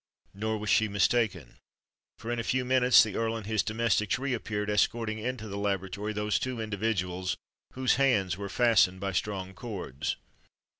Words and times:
Nor 0.33 0.57
was 0.57 0.71
she 0.71 0.87
mistaken; 0.87 1.59
for, 2.17 2.31
in 2.31 2.39
a 2.39 2.43
few 2.43 2.65
minutes, 2.65 3.03
the 3.03 3.15
Earl 3.15 3.35
and 3.37 3.45
his 3.45 3.61
domestics 3.61 4.17
re 4.17 4.33
appeared, 4.33 4.67
escorting 4.67 5.19
into 5.19 5.47
the 5.47 5.59
laboratory 5.59 6.11
those 6.11 6.39
two 6.39 6.59
individuals, 6.59 7.37
whose 7.73 7.97
hands 7.97 8.35
were 8.35 8.49
fastened 8.49 8.99
by 8.99 9.11
strong 9.11 9.53
cords. 9.53 10.15